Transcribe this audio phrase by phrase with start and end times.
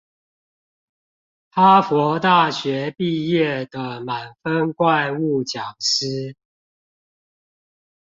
[1.51, 6.35] 哈佛大學畢業的滿分怪物講師